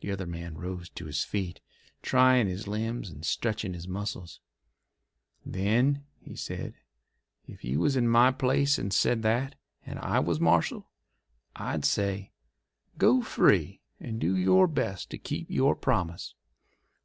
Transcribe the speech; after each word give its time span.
The 0.00 0.10
other 0.10 0.26
man 0.26 0.56
rose 0.58 0.90
to 0.90 1.06
his 1.06 1.22
feet, 1.22 1.60
trying 2.02 2.48
his 2.48 2.66
limbs 2.66 3.08
and 3.08 3.24
stretching 3.24 3.72
his 3.72 3.86
muscles. 3.86 4.40
"Then," 5.46 6.04
said 6.34 6.74
he, 7.44 7.52
"if 7.52 7.62
you 7.62 7.78
was 7.78 7.94
in 7.94 8.08
my 8.08 8.32
place 8.32 8.78
and 8.80 8.92
said 8.92 9.22
that, 9.22 9.54
and 9.86 10.00
I 10.00 10.18
was 10.18 10.40
marshal, 10.40 10.90
I'd 11.54 11.84
say: 11.84 12.32
'Go 12.96 13.22
free, 13.22 13.80
and 14.00 14.20
do 14.20 14.36
your 14.36 14.66
best 14.66 15.08
to 15.10 15.18
keep 15.18 15.48
your 15.48 15.76
promise. 15.76 16.34